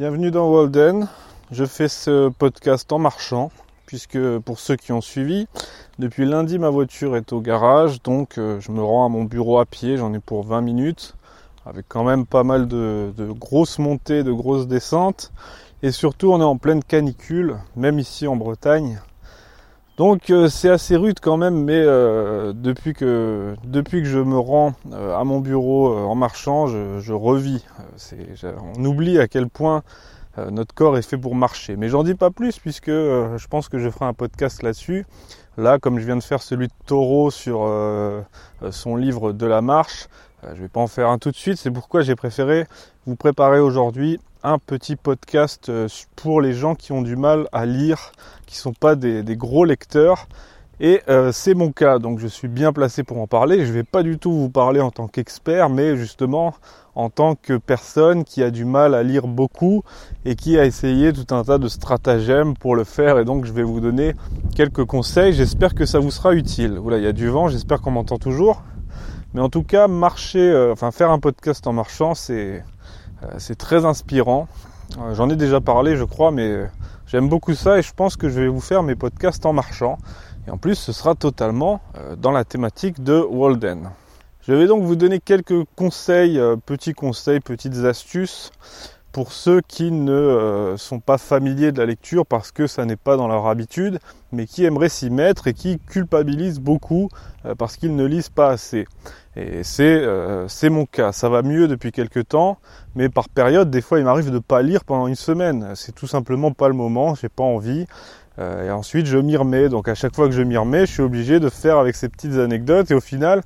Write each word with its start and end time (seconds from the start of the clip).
Bienvenue 0.00 0.30
dans 0.30 0.50
Walden. 0.50 1.08
Je 1.50 1.66
fais 1.66 1.88
ce 1.88 2.30
podcast 2.30 2.90
en 2.90 2.98
marchant, 2.98 3.50
puisque 3.84 4.18
pour 4.38 4.58
ceux 4.58 4.76
qui 4.76 4.92
ont 4.92 5.02
suivi, 5.02 5.46
depuis 5.98 6.24
lundi 6.24 6.58
ma 6.58 6.70
voiture 6.70 7.16
est 7.16 7.34
au 7.34 7.42
garage, 7.42 8.00
donc 8.02 8.38
euh, 8.38 8.58
je 8.60 8.72
me 8.72 8.82
rends 8.82 9.04
à 9.04 9.10
mon 9.10 9.24
bureau 9.24 9.58
à 9.58 9.66
pied, 9.66 9.98
j'en 9.98 10.14
ai 10.14 10.18
pour 10.18 10.42
20 10.42 10.62
minutes, 10.62 11.16
avec 11.66 11.84
quand 11.86 12.02
même 12.02 12.24
pas 12.24 12.44
mal 12.44 12.66
de, 12.66 13.12
de 13.14 13.26
grosses 13.26 13.78
montées, 13.78 14.22
de 14.22 14.32
grosses 14.32 14.66
descentes, 14.66 15.32
et 15.82 15.90
surtout 15.90 16.32
on 16.32 16.40
est 16.40 16.44
en 16.44 16.56
pleine 16.56 16.82
canicule, 16.82 17.58
même 17.76 17.98
ici 17.98 18.26
en 18.26 18.36
Bretagne. 18.36 19.02
Donc 20.00 20.30
euh, 20.30 20.48
c'est 20.48 20.70
assez 20.70 20.96
rude 20.96 21.20
quand 21.20 21.36
même, 21.36 21.62
mais 21.62 21.76
euh, 21.76 22.54
depuis, 22.54 22.94
que, 22.94 23.54
depuis 23.64 24.00
que 24.00 24.08
je 24.08 24.18
me 24.18 24.38
rends 24.38 24.72
euh, 24.94 25.14
à 25.14 25.24
mon 25.24 25.40
bureau 25.40 25.94
en 25.94 26.14
marchant, 26.14 26.68
je, 26.68 27.12
revis. 27.12 27.62
on 28.78 28.82
oublie 28.86 29.18
à 29.18 29.28
quel 29.28 29.46
point 29.50 29.82
notre 30.50 30.74
corps 30.74 30.96
est 30.96 31.02
fait 31.02 31.18
pour 31.18 31.34
marcher. 31.34 31.76
Mais 31.76 31.90
j'en 31.90 32.02
dis 32.02 32.14
pas 32.14 32.30
plus 32.30 32.58
puisque 32.58 32.88
je 32.88 33.46
pense 33.48 33.68
que 33.68 33.78
je 33.78 33.90
ferai 33.90 34.06
un 34.06 34.14
podcast 34.14 34.62
là-dessus. 34.62 35.04
Là, 35.58 35.78
comme 35.78 35.98
je 35.98 36.06
viens 36.06 36.16
de 36.16 36.22
faire 36.22 36.40
celui 36.40 36.68
de 36.68 36.72
Taureau 36.86 37.30
sur 37.30 37.70
son 38.70 38.96
livre 38.96 39.32
de 39.32 39.44
la 39.44 39.60
marche, 39.60 40.08
je 40.42 40.62
vais 40.62 40.68
pas 40.68 40.80
en 40.80 40.86
faire 40.86 41.10
un 41.10 41.18
tout 41.18 41.30
de 41.30 41.36
suite. 41.36 41.58
C'est 41.58 41.70
pourquoi 41.70 42.00
j'ai 42.00 42.16
préféré 42.16 42.64
vous 43.04 43.16
préparer 43.16 43.60
aujourd'hui 43.60 44.18
un 44.42 44.58
petit 44.58 44.96
podcast 44.96 45.70
pour 46.16 46.40
les 46.40 46.54
gens 46.54 46.74
qui 46.74 46.92
ont 46.92 47.02
du 47.02 47.16
mal 47.16 47.46
à 47.52 47.66
lire, 47.66 48.12
qui 48.50 48.56
ne 48.56 48.62
sont 48.62 48.72
pas 48.72 48.96
des, 48.96 49.36
gros 49.36 49.64
lecteurs. 49.64 50.26
Et 50.80 51.02
euh, 51.08 51.30
c'est 51.30 51.54
mon 51.54 51.72
cas, 51.72 51.98
donc 51.98 52.18
je 52.18 52.26
suis 52.26 52.48
bien 52.48 52.72
placé 52.72 53.04
pour 53.04 53.18
en 53.18 53.26
parler. 53.26 53.64
Je 53.64 53.70
ne 53.70 53.74
vais 53.74 53.84
pas 53.84 54.02
du 54.02 54.18
tout 54.18 54.32
vous 54.32 54.48
parler 54.48 54.80
en 54.80 54.90
tant 54.90 55.06
qu'expert, 55.06 55.68
mais 55.68 55.96
justement 55.96 56.54
en 56.96 57.10
tant 57.10 57.36
que 57.36 57.56
personne 57.58 58.24
qui 58.24 58.42
a 58.42 58.50
du 58.50 58.64
mal 58.64 58.94
à 58.94 59.02
lire 59.02 59.28
beaucoup 59.28 59.84
et 60.24 60.34
qui 60.34 60.58
a 60.58 60.64
essayé 60.64 61.12
tout 61.12 61.32
un 61.34 61.44
tas 61.44 61.58
de 61.58 61.68
stratagèmes 61.68 62.56
pour 62.56 62.74
le 62.74 62.84
faire. 62.84 63.18
Et 63.18 63.24
donc 63.24 63.44
je 63.44 63.52
vais 63.52 63.62
vous 63.62 63.80
donner 63.80 64.14
quelques 64.56 64.84
conseils. 64.84 65.32
J'espère 65.32 65.74
que 65.74 65.86
ça 65.86 66.00
vous 66.00 66.10
sera 66.10 66.34
utile. 66.34 66.78
Voilà, 66.78 66.96
il 66.96 67.04
y 67.04 67.08
a 67.08 67.12
du 67.12 67.28
vent, 67.28 67.46
j'espère 67.46 67.80
qu'on 67.80 67.92
m'entend 67.92 68.18
toujours. 68.18 68.62
Mais 69.32 69.40
en 69.40 69.50
tout 69.50 69.62
cas, 69.62 69.86
marcher, 69.86 70.50
euh, 70.50 70.72
enfin 70.72 70.90
faire 70.90 71.10
un 71.10 71.20
podcast 71.20 71.66
en 71.68 71.72
marchant, 71.72 72.14
c'est 72.14 72.64
euh, 73.22 73.26
c'est 73.38 73.56
très 73.56 73.84
inspirant. 73.84 74.48
Euh, 74.98 75.14
j'en 75.14 75.30
ai 75.30 75.36
déjà 75.36 75.60
parlé, 75.60 75.96
je 75.96 76.04
crois, 76.04 76.30
mais 76.30 76.66
j'aime 77.06 77.28
beaucoup 77.28 77.54
ça 77.54 77.78
et 77.78 77.82
je 77.82 77.92
pense 77.92 78.16
que 78.16 78.28
je 78.28 78.40
vais 78.40 78.48
vous 78.48 78.60
faire 78.60 78.82
mes 78.82 78.94
podcasts 78.94 79.46
en 79.46 79.52
marchant. 79.52 79.98
Et 80.46 80.50
en 80.50 80.58
plus, 80.58 80.74
ce 80.74 80.92
sera 80.92 81.14
totalement 81.14 81.80
euh, 81.96 82.16
dans 82.16 82.32
la 82.32 82.44
thématique 82.44 83.02
de 83.02 83.20
Walden. 83.20 83.90
Je 84.42 84.54
vais 84.54 84.66
donc 84.66 84.82
vous 84.82 84.96
donner 84.96 85.20
quelques 85.20 85.64
conseils, 85.76 86.40
petits 86.64 86.94
conseils, 86.94 87.40
petites 87.40 87.76
astuces 87.84 88.50
pour 89.12 89.32
ceux 89.32 89.60
qui 89.60 89.90
ne 89.90 90.74
sont 90.76 91.00
pas 91.00 91.18
familiers 91.18 91.72
de 91.72 91.78
la 91.78 91.86
lecture 91.86 92.26
parce 92.26 92.52
que 92.52 92.66
ça 92.66 92.84
n'est 92.84 92.96
pas 92.96 93.16
dans 93.16 93.28
leur 93.28 93.46
habitude, 93.46 93.98
mais 94.32 94.46
qui 94.46 94.64
aimeraient 94.64 94.88
s'y 94.88 95.10
mettre 95.10 95.46
et 95.48 95.54
qui 95.54 95.78
culpabilisent 95.78 96.60
beaucoup 96.60 97.08
parce 97.58 97.76
qu'ils 97.76 97.96
ne 97.96 98.04
lisent 98.04 98.28
pas 98.28 98.50
assez. 98.50 98.86
Et 99.36 99.62
euh, 99.80 100.48
c'est 100.48 100.70
mon 100.70 100.86
cas. 100.86 101.12
Ça 101.12 101.28
va 101.28 101.42
mieux 101.42 101.68
depuis 101.68 101.92
quelques 101.92 102.28
temps, 102.28 102.58
mais 102.96 103.08
par 103.08 103.28
période, 103.28 103.70
des 103.70 103.80
fois, 103.80 103.98
il 103.98 104.04
m'arrive 104.04 104.30
de 104.30 104.38
pas 104.40 104.62
lire 104.62 104.84
pendant 104.84 105.06
une 105.06 105.14
semaine. 105.14 105.72
C'est 105.76 105.94
tout 105.94 106.08
simplement 106.08 106.50
pas 106.52 106.68
le 106.68 106.74
moment. 106.74 107.14
J'ai 107.14 107.28
pas 107.28 107.44
envie. 107.44 107.86
Euh, 108.38 108.66
et 108.66 108.70
ensuite, 108.70 109.06
je 109.06 109.18
m'y 109.18 109.36
remets. 109.36 109.68
Donc, 109.68 109.88
à 109.88 109.94
chaque 109.94 110.16
fois 110.16 110.26
que 110.26 110.34
je 110.34 110.42
m'y 110.42 110.56
remets, 110.56 110.86
je 110.86 110.92
suis 110.92 111.02
obligé 111.02 111.38
de 111.38 111.48
faire 111.48 111.78
avec 111.78 111.94
ces 111.94 112.08
petites 112.08 112.34
anecdotes. 112.34 112.90
Et 112.90 112.94
au 112.94 113.00
final, 113.00 113.42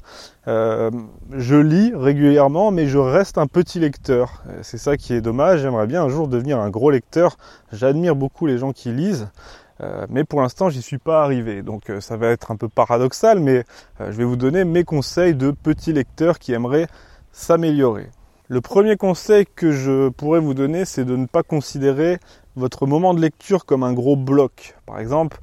euh, 0.47 0.91
je 1.31 1.57
lis 1.57 1.93
régulièrement, 1.95 2.71
mais 2.71 2.87
je 2.87 2.99
reste 2.99 3.39
un 3.39 3.47
petit 3.47 3.79
lecteur. 3.79 4.43
C'est 4.63 4.79
ça 4.79 4.97
qui 4.97 5.15
est 5.15 5.21
dommage. 5.21 5.61
J'aimerais 5.61 5.87
bien 5.87 6.05
un 6.05 6.09
jour 6.09 6.29
devenir 6.29 6.61
un 6.61 6.71
gros 6.71 6.91
lecteur. 6.91 7.37
J'admire 7.73 8.15
beaucoup 8.15 8.47
les 8.47 8.59
gens 8.59 8.73
qui 8.73 8.91
lisent. 8.91 9.29
Euh, 9.81 10.07
mais 10.09 10.25
pour 10.25 10.41
l'instant, 10.41 10.69
j'y 10.69 10.83
suis 10.83 10.99
pas 10.99 11.23
arrivé. 11.23 11.63
Donc 11.63 11.91
euh, 11.91 12.01
ça 12.01 12.17
va 12.17 12.29
être 12.29 12.51
un 12.51 12.57
peu 12.57 12.69
paradoxal, 12.69 13.41
mais 13.41 13.65
euh, 14.01 14.13
je 14.13 14.17
vais 14.17 14.25
vous 14.25 14.37
donner 14.37 14.65
mes 14.65 14.85
conseils 14.85 15.35
de 15.35 15.51
petits 15.51 15.93
lecteurs 15.93 16.39
qui 16.39 16.53
aimeraient 16.53 16.87
s'améliorer. 17.33 18.11
Le 18.49 18.61
premier 18.61 18.97
conseil 18.97 19.47
que 19.47 19.73
je 19.73 20.11
pourrais 20.11 20.41
vous 20.41 20.55
donner, 20.55 20.85
c'est 20.85 21.05
de 21.05 21.17
ne 21.17 21.27
pas 21.27 21.43
considérer 21.43 22.19
votre 22.57 22.87
moment 22.87 23.15
de 23.15 23.21
lecture 23.21 23.65
comme 23.65 23.83
un 23.83 23.93
gros 23.93 24.17
bloc. 24.17 24.77
Par 24.87 25.01
exemple, 25.01 25.39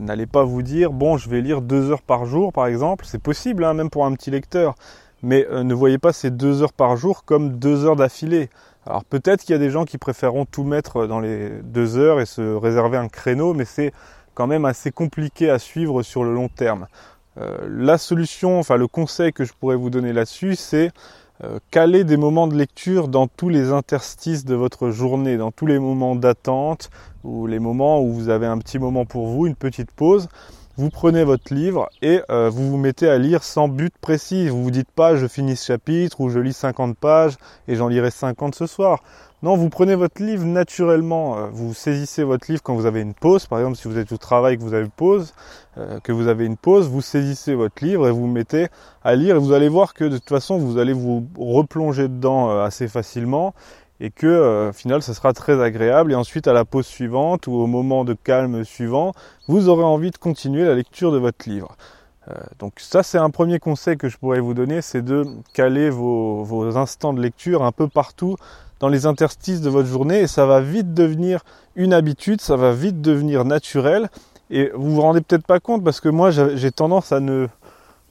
n'allez 0.00 0.26
pas 0.26 0.44
vous 0.44 0.62
dire 0.62 0.92
bon, 0.92 1.16
je 1.16 1.28
vais 1.28 1.40
lire 1.40 1.60
deux 1.60 1.90
heures 1.90 2.02
par 2.02 2.24
jour, 2.26 2.52
par 2.52 2.66
exemple. 2.66 3.04
C'est 3.06 3.22
possible, 3.22 3.64
hein, 3.64 3.74
même 3.74 3.90
pour 3.90 4.06
un 4.06 4.12
petit 4.14 4.30
lecteur. 4.30 4.74
Mais 5.22 5.46
ne 5.50 5.74
voyez 5.74 5.98
pas 5.98 6.12
ces 6.12 6.30
deux 6.30 6.62
heures 6.62 6.72
par 6.72 6.96
jour 6.96 7.24
comme 7.24 7.58
deux 7.58 7.84
heures 7.84 7.96
d'affilée. 7.96 8.50
Alors 8.88 9.04
peut-être 9.04 9.42
qu'il 9.42 9.52
y 9.52 9.56
a 9.56 9.58
des 9.58 9.68
gens 9.68 9.84
qui 9.84 9.98
préféreront 9.98 10.46
tout 10.46 10.64
mettre 10.64 11.06
dans 11.06 11.20
les 11.20 11.50
deux 11.62 11.98
heures 11.98 12.20
et 12.20 12.26
se 12.26 12.54
réserver 12.54 12.96
un 12.96 13.08
créneau, 13.08 13.52
mais 13.52 13.66
c'est 13.66 13.92
quand 14.34 14.46
même 14.46 14.64
assez 14.64 14.90
compliqué 14.92 15.50
à 15.50 15.58
suivre 15.58 16.02
sur 16.02 16.24
le 16.24 16.32
long 16.32 16.48
terme. 16.48 16.86
Euh, 17.38 17.58
la 17.68 17.98
solution, 17.98 18.58
enfin 18.58 18.76
le 18.76 18.86
conseil 18.86 19.32
que 19.32 19.44
je 19.44 19.52
pourrais 19.52 19.76
vous 19.76 19.90
donner 19.90 20.12
là-dessus, 20.12 20.56
c'est 20.56 20.86
euh, 20.86 20.90
caler 21.70 22.04
des 22.04 22.16
moments 22.16 22.48
de 22.48 22.56
lecture 22.56 23.08
dans 23.08 23.26
tous 23.28 23.48
les 23.48 23.72
interstices 23.72 24.44
de 24.44 24.54
votre 24.54 24.90
journée, 24.90 25.36
dans 25.36 25.52
tous 25.52 25.66
les 25.66 25.78
moments 25.78 26.16
d'attente 26.16 26.90
ou 27.24 27.46
les 27.46 27.58
moments 27.58 28.02
où 28.02 28.12
vous 28.12 28.28
avez 28.28 28.46
un 28.46 28.58
petit 28.58 28.78
moment 28.78 29.04
pour 29.04 29.26
vous, 29.26 29.46
une 29.46 29.54
petite 29.54 29.90
pause 29.90 30.28
vous 30.78 30.90
prenez 30.90 31.24
votre 31.24 31.52
livre 31.52 31.88
et 32.02 32.22
euh, 32.30 32.48
vous 32.48 32.70
vous 32.70 32.76
mettez 32.76 33.08
à 33.10 33.18
lire 33.18 33.42
sans 33.42 33.66
but 33.66 33.92
précis. 34.00 34.48
Vous 34.48 34.62
vous 34.62 34.70
dites 34.70 34.92
pas 34.92 35.16
je 35.16 35.26
finis 35.26 35.56
ce 35.56 35.66
chapitre 35.66 36.20
ou 36.20 36.28
je 36.28 36.38
lis 36.38 36.52
50 36.52 36.96
pages 36.96 37.34
et 37.66 37.74
j'en 37.74 37.88
lirai 37.88 38.12
50 38.12 38.54
ce 38.54 38.66
soir. 38.66 39.02
Non, 39.42 39.56
vous 39.56 39.70
prenez 39.70 39.96
votre 39.96 40.22
livre 40.22 40.44
naturellement. 40.44 41.36
Euh, 41.36 41.48
vous 41.52 41.74
saisissez 41.74 42.22
votre 42.22 42.48
livre 42.48 42.62
quand 42.62 42.76
vous 42.76 42.86
avez 42.86 43.00
une 43.00 43.12
pause. 43.14 43.46
Par 43.46 43.58
exemple, 43.58 43.76
si 43.76 43.88
vous 43.88 43.98
êtes 43.98 44.12
au 44.12 44.18
travail 44.18 44.56
que 44.56 44.62
vous 44.62 44.72
avez 44.72 44.84
une 44.84 44.90
pause, 44.90 45.34
euh, 45.78 45.98
que 45.98 46.12
vous 46.12 46.28
avez 46.28 46.46
une 46.46 46.56
pause, 46.56 46.88
vous 46.88 47.02
saisissez 47.02 47.56
votre 47.56 47.84
livre 47.84 48.06
et 48.06 48.12
vous 48.12 48.20
vous 48.20 48.26
mettez 48.28 48.68
à 49.02 49.16
lire. 49.16 49.34
Et 49.34 49.38
vous 49.40 49.52
allez 49.52 49.68
voir 49.68 49.94
que 49.94 50.04
de 50.04 50.16
toute 50.16 50.28
façon, 50.28 50.58
vous 50.58 50.78
allez 50.78 50.92
vous 50.92 51.26
replonger 51.36 52.06
dedans 52.06 52.50
assez 52.60 52.86
facilement 52.86 53.52
et 54.00 54.10
que 54.10 54.26
euh, 54.26 54.70
au 54.70 54.72
final 54.72 55.02
ça 55.02 55.14
sera 55.14 55.32
très 55.32 55.60
agréable. 55.62 56.12
Et 56.12 56.14
ensuite 56.14 56.46
à 56.46 56.52
la 56.52 56.64
pause 56.64 56.86
suivante 56.86 57.46
ou 57.46 57.54
au 57.54 57.66
moment 57.66 58.04
de 58.04 58.14
calme 58.14 58.64
suivant 58.64 59.12
vous 59.46 59.68
aurez 59.68 59.84
envie 59.84 60.10
de 60.10 60.18
continuer 60.18 60.64
la 60.64 60.74
lecture 60.74 61.12
de 61.12 61.18
votre 61.18 61.48
livre. 61.48 61.76
Euh, 62.28 62.34
donc 62.58 62.74
ça 62.78 63.02
c'est 63.02 63.18
un 63.18 63.30
premier 63.30 63.58
conseil 63.58 63.96
que 63.96 64.08
je 64.08 64.18
pourrais 64.18 64.40
vous 64.40 64.54
donner, 64.54 64.82
c'est 64.82 65.02
de 65.02 65.24
caler 65.52 65.90
vos, 65.90 66.42
vos, 66.44 66.76
instants 66.76 67.12
de 67.12 67.20
lecture 67.20 67.62
un 67.62 67.72
peu 67.72 67.88
partout 67.88 68.36
dans 68.80 68.88
les 68.88 69.06
interstices 69.06 69.60
de 69.60 69.70
votre 69.70 69.88
journée. 69.88 70.20
Et 70.20 70.26
ça 70.26 70.46
va 70.46 70.60
vite 70.60 70.94
devenir 70.94 71.40
une 71.74 71.92
habitude, 71.92 72.40
ça 72.40 72.56
va 72.56 72.72
vite 72.72 73.00
devenir 73.00 73.44
naturel. 73.44 74.08
Et 74.50 74.70
vous 74.74 74.94
vous 74.94 75.00
rendez 75.02 75.20
peut-être 75.20 75.46
pas 75.46 75.60
compte 75.60 75.84
parce 75.84 76.00
que 76.00 76.08
moi 76.08 76.30
j'ai 76.30 76.70
tendance 76.70 77.12
à 77.12 77.20
ne 77.20 77.48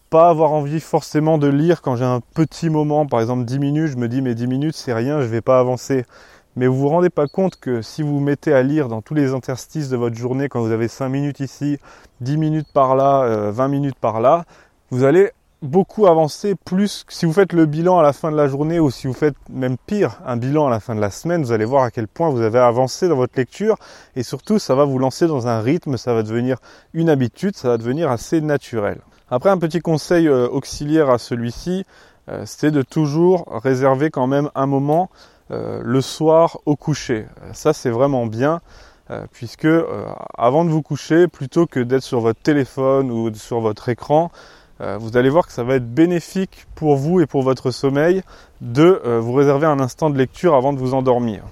pas 0.10 0.30
avoir 0.30 0.52
envie 0.52 0.80
forcément 0.80 1.38
de 1.38 1.48
lire 1.48 1.82
quand 1.82 1.96
j'ai 1.96 2.06
un 2.06 2.22
petit 2.34 2.70
moment, 2.70 3.06
par 3.06 3.22
exemple 3.22 3.46
10 3.46 3.60
minutes, 3.60 3.88
je 3.88 3.98
me 3.98 4.08
dis 4.08 4.22
mais 4.22 4.36
10 4.36 4.48
minutes 4.48 4.76
c'est 4.76 4.94
rien, 4.94 5.22
je 5.22 5.28
vais 5.28 5.42
pas 5.42 5.60
avancer. 5.60 6.06
Mais 6.56 6.66
vous 6.66 6.78
vous 6.78 6.90
rendez 6.90 7.12
pas 7.12 7.28
compte 7.28 7.58
que 7.58 7.84
si 7.84 8.02
vous 8.02 8.20
mettez 8.20 8.52
à 8.54 8.64
lire 8.64 8.88
dans 8.88 9.02
tous 9.02 9.14
les 9.14 9.34
interstices 9.34 9.90
de 9.90 9.98
votre 9.98 10.16
journée, 10.16 10.50
quand 10.50 10.62
vous 10.62 10.72
avez 10.72 10.88
5 10.88 11.08
minutes 11.10 11.40
ici, 11.40 11.78
10 12.22 12.38
minutes 12.38 12.68
par 12.74 12.96
là, 12.96 13.52
20 13.52 13.66
euh, 13.66 13.68
minutes 13.68 14.00
par 14.00 14.20
là, 14.22 14.46
vous 14.90 15.04
allez 15.04 15.32
beaucoup 15.62 16.08
avancer 16.08 16.56
plus 16.56 17.06
si 17.10 17.26
vous 17.26 17.34
faites 17.34 17.54
le 17.54 17.66
bilan 17.66 18.00
à 18.00 18.04
la 18.04 18.14
fin 18.14 18.32
de 18.32 18.38
la 18.38 18.48
journée 18.48 18.80
ou 18.80 18.92
si 18.92 19.08
vous 19.08 19.14
faites 19.14 19.36
même 19.50 19.78
pire 19.78 20.20
un 20.26 20.38
bilan 20.38 20.68
à 20.68 20.70
la 20.70 20.80
fin 20.80 20.96
de 20.96 21.02
la 21.02 21.10
semaine, 21.10 21.44
vous 21.44 21.52
allez 21.52 21.66
voir 21.66 21.84
à 21.84 21.92
quel 21.92 22.08
point 22.08 22.30
vous 22.30 22.42
avez 22.42 22.60
avancé 22.60 23.08
dans 23.08 23.16
votre 23.16 23.38
lecture 23.38 23.78
et 24.16 24.24
surtout 24.24 24.60
ça 24.60 24.76
va 24.76 24.86
vous 24.86 25.00
lancer 25.00 25.28
dans 25.28 25.48
un 25.48 25.60
rythme, 25.60 25.98
ça 25.98 26.14
va 26.14 26.24
devenir 26.24 26.58
une 26.94 27.10
habitude, 27.10 27.56
ça 27.56 27.70
va 27.70 27.78
devenir 27.78 28.12
assez 28.12 28.42
naturel. 28.42 29.00
Après, 29.30 29.50
un 29.50 29.58
petit 29.58 29.82
conseil 29.82 30.28
euh, 30.28 30.48
auxiliaire 30.48 31.10
à 31.10 31.18
celui-ci, 31.18 31.86
euh, 32.30 32.44
c'est 32.46 32.72
de 32.72 32.82
toujours 32.82 33.46
réserver 33.62 34.10
quand 34.10 34.26
même 34.26 34.50
un 34.56 34.68
moment 34.68 35.10
euh, 35.52 35.82
le 35.84 36.00
soir 36.00 36.60
au 36.66 36.78
coucher. 36.78 37.26
Ça, 37.54 37.74
c'est 37.74 37.90
vraiment 37.90 38.26
bien, 38.26 38.62
puisque 39.32 39.70
avant 40.38 40.66
de 40.66 40.70
vous 40.70 40.82
coucher, 40.82 41.30
plutôt 41.30 41.66
que 41.66 41.80
d'être 41.80 42.04
sur 42.04 42.20
votre 42.20 42.42
téléphone 42.42 43.10
ou 43.10 43.34
sur 43.34 43.62
votre 43.62 43.88
écran, 43.88 44.32
vous 44.82 45.16
allez 45.16 45.30
voir 45.30 45.48
que 45.48 45.54
ça 45.54 45.64
va 45.64 45.76
être 45.76 45.90
bénéfique 45.90 46.68
pour 46.76 46.98
vous 46.98 47.22
et 47.22 47.26
pour 47.26 47.42
votre 47.42 47.72
sommeil 47.72 48.22
de 48.60 49.02
vous 49.22 49.32
réserver 49.32 49.66
un 49.66 49.80
instant 49.80 50.10
de 50.10 50.18
lecture 50.18 50.56
avant 50.56 50.74
de 50.74 50.80
vous 50.80 50.94
endormir. 50.94 51.44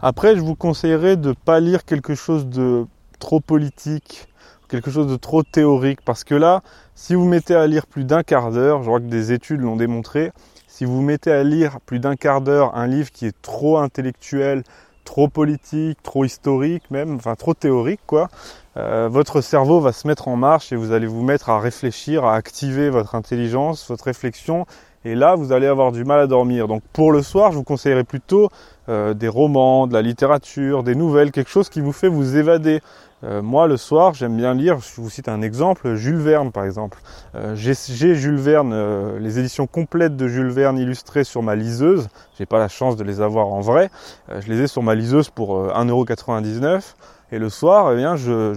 Après, 0.00 0.34
je 0.34 0.40
vous 0.40 0.54
conseillerais 0.54 1.18
de 1.18 1.28
ne 1.28 1.34
pas 1.34 1.60
lire 1.60 1.84
quelque 1.84 2.14
chose 2.14 2.46
de 2.46 2.86
trop 3.18 3.40
politique, 3.40 4.26
quelque 4.74 4.90
chose 4.90 5.06
de 5.06 5.16
trop 5.16 5.44
théorique, 5.44 6.00
parce 6.04 6.24
que 6.24 6.34
là, 6.34 6.62
si 6.96 7.14
vous 7.14 7.26
mettez 7.26 7.54
à 7.54 7.68
lire 7.68 7.86
plus 7.86 8.02
d'un 8.02 8.24
quart 8.24 8.50
d'heure, 8.50 8.82
je 8.82 8.88
crois 8.88 8.98
que 8.98 9.04
des 9.04 9.30
études 9.30 9.60
l'ont 9.60 9.76
démontré, 9.76 10.32
si 10.66 10.84
vous 10.84 11.00
mettez 11.00 11.30
à 11.30 11.44
lire 11.44 11.78
plus 11.86 12.00
d'un 12.00 12.16
quart 12.16 12.40
d'heure 12.40 12.76
un 12.76 12.88
livre 12.88 13.12
qui 13.12 13.26
est 13.26 13.40
trop 13.40 13.78
intellectuel, 13.78 14.64
trop 15.04 15.28
politique, 15.28 16.02
trop 16.02 16.24
historique 16.24 16.90
même, 16.90 17.14
enfin 17.14 17.36
trop 17.36 17.54
théorique 17.54 18.00
quoi, 18.04 18.28
euh, 18.76 19.08
votre 19.08 19.42
cerveau 19.42 19.78
va 19.78 19.92
se 19.92 20.08
mettre 20.08 20.26
en 20.26 20.34
marche 20.34 20.72
et 20.72 20.76
vous 20.76 20.90
allez 20.90 21.06
vous 21.06 21.22
mettre 21.22 21.50
à 21.50 21.60
réfléchir, 21.60 22.24
à 22.24 22.34
activer 22.34 22.90
votre 22.90 23.14
intelligence, 23.14 23.88
votre 23.88 24.04
réflexion, 24.04 24.66
et 25.04 25.14
là 25.14 25.36
vous 25.36 25.52
allez 25.52 25.68
avoir 25.68 25.92
du 25.92 26.02
mal 26.02 26.18
à 26.18 26.26
dormir. 26.26 26.66
Donc 26.66 26.82
pour 26.92 27.12
le 27.12 27.22
soir, 27.22 27.52
je 27.52 27.58
vous 27.58 27.62
conseillerais 27.62 28.02
plutôt 28.02 28.48
des 28.88 29.28
romans, 29.28 29.86
de 29.86 29.94
la 29.94 30.02
littérature, 30.02 30.82
des 30.82 30.94
nouvelles, 30.94 31.30
quelque 31.30 31.50
chose 31.50 31.68
qui 31.68 31.80
vous 31.80 31.92
fait 31.92 32.08
vous 32.08 32.36
évader. 32.36 32.80
Euh, 33.24 33.40
moi, 33.40 33.66
le 33.66 33.76
soir, 33.76 34.12
j'aime 34.12 34.36
bien 34.36 34.54
lire, 34.54 34.78
je 34.80 35.00
vous 35.00 35.08
cite 35.08 35.28
un 35.28 35.40
exemple, 35.40 35.94
Jules 35.94 36.18
Verne 36.18 36.52
par 36.52 36.64
exemple. 36.64 36.98
Euh, 37.34 37.54
j'ai 37.54 38.14
Jules 38.14 38.36
Verne, 38.36 38.72
euh, 38.74 39.18
les 39.18 39.38
éditions 39.38 39.66
complètes 39.66 40.16
de 40.16 40.28
Jules 40.28 40.50
Verne 40.50 40.76
illustrées 40.76 41.24
sur 41.24 41.42
ma 41.42 41.54
liseuse. 41.54 42.08
J'ai 42.38 42.44
pas 42.44 42.58
la 42.58 42.68
chance 42.68 42.96
de 42.96 43.04
les 43.04 43.20
avoir 43.22 43.48
en 43.48 43.60
vrai. 43.60 43.90
je 44.28 44.46
les 44.48 44.62
ai 44.62 44.66
sur 44.66 44.82
ma 44.82 44.94
liseuse 44.94 45.30
pour 45.30 45.68
1,99€. 45.68 46.94
Et 47.32 47.38
le 47.38 47.48
soir, 47.48 47.92
eh 47.92 47.96
bien, 47.96 48.14
je, 48.16 48.52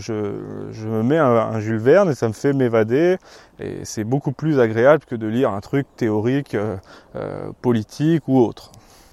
me 0.86 1.02
mets 1.02 1.18
un, 1.18 1.60
Jules 1.60 1.78
Verne 1.78 2.12
et 2.12 2.16
ça 2.16 2.28
me 2.28 2.34
fait 2.34 2.54
m'évader. 2.54 3.18
Et 3.60 3.86
c'est 3.86 4.04
beaucoup 4.04 4.34
plus 4.34 4.60
agréable 4.60 5.04
que 5.06 5.16
de 5.16 5.28
lire 5.28 5.52
un 5.52 5.62
truc 5.62 5.88
théorique, 5.96 6.58
politique 7.62 8.28
ou 8.28 8.40
autre. 8.40 8.72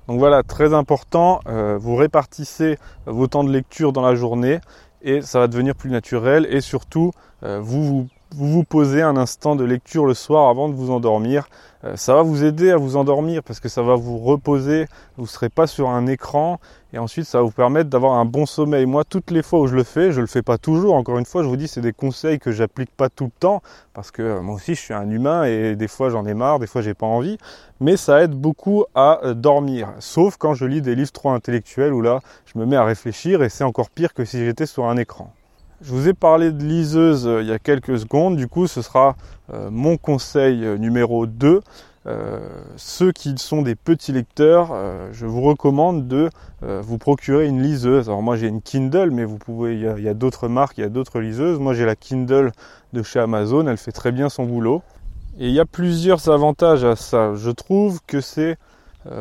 Donc 0.09 0.19
voilà, 0.19 0.43
très 0.43 0.75
important, 0.75 1.41
vous 1.47 1.97
répartissez 1.97 2.79
vos 3.06 3.27
temps 3.27 3.43
de 3.43 3.51
lecture 3.51 3.93
dans 3.93 4.03
la 4.03 4.15
journée 4.15 4.61
et 5.05 5.21
ça 5.21 5.39
va 5.39 5.47
devenir 5.47 5.77
plus 5.77 5.91
naturel 5.91 6.47
et 6.51 6.61
surtout 6.61 7.12
euh, 7.45 7.61
vous, 7.62 8.09
vous, 8.35 8.49
vous 8.49 8.65
posez 8.65 9.03
un 9.03 9.17
instant 9.17 9.55
de 9.55 9.65
lecture 9.65 10.06
le 10.06 10.15
soir 10.15 10.49
avant 10.49 10.69
de 10.69 10.75
vous 10.75 10.91
endormir. 10.91 11.47
Euh, 11.85 11.95
ça 11.95 12.15
va 12.15 12.23
vous 12.23 12.43
aider 12.43 12.71
à 12.71 12.79
vous 12.79 12.97
endormir 12.97 13.43
parce 13.43 13.61
que 13.61 13.69
ça 13.69 13.83
va 13.83 13.95
vous 13.95 14.19
reposer, 14.19 14.87
vous 15.17 15.25
ne 15.25 15.29
serez 15.29 15.51
pas 15.51 15.67
sur 15.67 15.91
un 15.91 16.06
écran 16.06 16.59
et 16.94 16.99
ensuite 16.99 17.26
ça 17.26 17.38
va 17.38 17.44
vous 17.44 17.50
permettre 17.50 17.91
d'avoir 17.91 18.14
un 18.14 18.25
bon 18.25 18.46
sommeil. 18.46 18.87
Moi 18.87 19.05
toutes 19.05 19.31
les 19.31 19.43
fois 19.43 19.61
où 19.61 19.67
je 19.67 19.75
le 19.75 19.82
fais, 19.82 20.12
je 20.12 20.20
le 20.20 20.26
fais 20.26 20.43
pas 20.43 20.58
toujours, 20.58 20.94
encore 20.94 21.19
une 21.19 21.26
fois 21.26 21.43
je 21.43 21.49
vous 21.49 21.56
dis 21.56 21.69
c'est 21.69 21.81
des 21.81 21.93
conseils 21.93 22.38
que 22.38 22.52
j'applique 22.52 22.91
pas 22.96 23.08
tout 23.08 23.25
le 23.25 23.32
temps 23.38 23.62
parce 23.93 24.11
que 24.11 24.23
euh, 24.23 24.41
moi 24.41 24.55
aussi 24.55 24.75
je 24.75 24.81
suis 24.81 24.94
un 24.94 25.11
humain 25.11 25.44
et 25.44 25.76
des 25.76 25.88
fois 25.88 26.08
j'en 26.08 26.25
ai 26.25 26.35
marre, 26.35 26.61
des 26.61 26.67
fois 26.67 26.81
j'ai 26.81 26.94
pas 26.94 27.06
envie, 27.06 27.37
mais 27.81 27.96
ça 27.96 28.23
aide 28.23 28.32
beaucoup 28.32 28.85
à 28.94 29.20
dormir, 29.35 29.88
sauf 29.99 30.37
quand 30.37 30.55
je 30.55 30.67
lis 30.67 30.81
des 30.81 30.94
livres 30.94 31.12
trop 31.12 31.31
intellectuels 31.31 31.93
où 31.93 32.00
là 32.00 32.20
je 32.46 32.58
me 32.58 32.64
mets 32.64 32.76
à 32.76 32.85
réfléchir 32.85 33.43
et 33.43 33.49
c'est 33.49 33.64
encore 33.64 33.91
pire 33.91 34.14
que 34.14 34.25
si 34.25 34.44
j'étais 34.44 34.67
sur 34.67 34.87
un 34.87 34.96
écran. 34.96 35.32
Je 35.81 35.91
vous 35.91 36.08
ai 36.08 36.14
parlé 36.14 36.50
de 36.50 36.64
liseuse 36.64 37.26
euh, 37.26 37.43
il 37.43 37.49
y 37.49 37.52
a 37.52 37.58
quelques 37.58 37.99
secondes, 37.99 38.37
du 38.37 38.49
coup 38.49 38.67
ce 38.67 38.81
sera 38.81 39.17
euh, 39.52 39.69
mon 39.70 39.96
conseil 39.99 40.64
euh, 40.64 40.79
numéro 40.79 41.26
2. 41.26 41.61
Ceux 42.77 43.12
qui 43.12 43.35
sont 43.39 43.62
des 43.62 43.75
petits 43.75 44.12
lecteurs, 44.12 44.75
je 45.12 45.27
vous 45.27 45.41
recommande 45.41 46.06
de 46.06 46.31
vous 46.62 46.99
procurer 46.99 47.47
une 47.47 47.62
liseuse. 47.62 48.09
Alors 48.09 48.23
moi 48.23 48.37
j'ai 48.37 48.49
une 48.49 48.62
Kindle, 48.62 49.11
mais 49.11 49.25
vous 49.25 49.39
pouvez, 49.39 49.75
il 49.75 50.03
y 50.03 50.09
a, 50.09 50.15
d'autres 50.15 50.49
marques, 50.49 50.79
il 50.79 50.83
y 50.83 50.85
a 50.85 50.91
d'autres 50.91 51.21
liseuses. 51.21 51.59
Moi 51.59 51.75
j'ai 51.75 51.87
la 51.87 51.97
Kindle 51.97 52.53
de 52.93 53.03
chez 53.03 53.21
Amazon, 53.21 53.67
elle 53.67 53.79
fait 53.79 53.93
très 53.93 54.12
bien 54.12 54.29
son 54.29 54.45
boulot. 54.45 54.83
Et 55.39 55.49
il 55.49 55.55
y 55.55 55.61
a 55.61 55.65
plusieurs 55.65 56.29
avantages 56.29 56.85
à 56.85 56.95
ça. 56.95 57.35
Je 57.35 57.51
trouve 57.51 58.01
que 58.06 58.21
c'est 58.21 58.56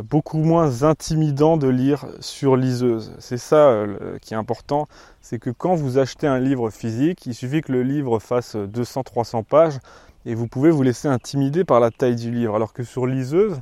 beaucoup 0.10 0.38
moins 0.38 0.84
intimidant 0.84 1.58
de 1.58 1.68
lire 1.68 2.06
sur 2.20 2.56
liseuse. 2.56 3.14
C'est 3.20 3.38
ça 3.38 3.86
qui 4.22 4.34
est 4.34 4.38
important 4.38 4.88
c'est 5.24 5.40
que 5.40 5.50
quand 5.50 5.74
vous 5.74 5.98
achetez 5.98 6.28
un 6.28 6.38
livre 6.38 6.70
physique, 6.70 7.26
il 7.26 7.34
suffit 7.34 7.62
que 7.62 7.72
le 7.72 7.82
livre 7.82 8.20
fasse 8.20 8.56
200-300 8.56 9.46
pages 9.46 9.80
et 10.26 10.36
vous 10.36 10.48
pouvez 10.48 10.72
vous 10.72 10.84
laisser 10.84 11.08
intimider 11.08 11.64
par 11.64 11.80
la 11.80 11.92
taille 11.92 12.16
du 12.16 12.32
livre. 12.32 12.56
Alors 12.56 12.74
que 12.74 12.84
sur 12.84 13.06
liseuse, 13.06 13.60